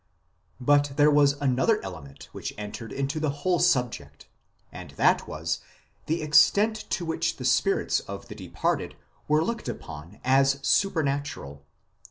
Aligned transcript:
But 0.59 0.93
there 0.95 1.11
was 1.11 1.33
another 1.33 1.79
element 1.83 2.27
which 2.31 2.55
entered 2.57 2.91
into 2.91 3.19
the 3.19 3.29
whole 3.29 3.59
subject, 3.59 4.27
and 4.71 4.89
that 4.97 5.27
was 5.27 5.59
the 6.07 6.23
extent 6.23 6.89
to 6.89 7.05
which 7.05 7.37
the 7.37 7.45
spirits 7.45 7.99
of 7.99 8.27
the 8.27 8.33
departed 8.33 8.95
were 9.27 9.43
looked 9.43 9.69
upon 9.69 10.19
as 10.23 10.57
supernatural. 10.63 11.67